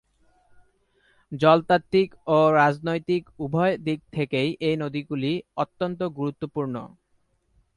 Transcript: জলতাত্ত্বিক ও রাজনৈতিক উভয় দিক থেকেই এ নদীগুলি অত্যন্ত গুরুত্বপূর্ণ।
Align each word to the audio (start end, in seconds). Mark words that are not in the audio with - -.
জলতাত্ত্বিক 1.31 2.09
ও 2.27 2.37
রাজনৈতিক 2.53 3.23
উভয় 3.39 3.75
দিক 3.79 3.99
থেকেই 4.13 4.49
এ 4.61 4.71
নদীগুলি 4.77 5.31
অত্যন্ত 5.57 5.99
গুরুত্বপূর্ণ। 6.17 6.75